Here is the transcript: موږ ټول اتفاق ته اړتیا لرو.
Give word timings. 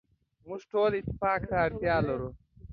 موږ 0.47 0.61
ټول 0.71 0.91
اتفاق 0.99 1.41
ته 1.49 1.55
اړتیا 1.65 1.95
لرو. 2.07 2.29